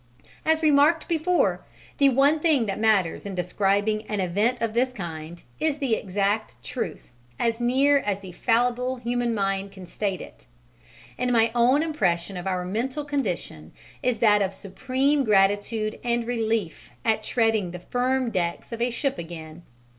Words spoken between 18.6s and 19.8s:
of a ship again.